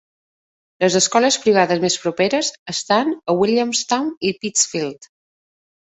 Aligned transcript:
Les 0.83 0.95
escoles 0.99 1.35
privades 1.43 1.83
més 1.83 1.99
properes 2.05 2.51
estan 2.75 3.13
a 3.35 3.39
Williamstown 3.43 4.11
i 4.31 4.37
Pittsfield. 4.43 5.11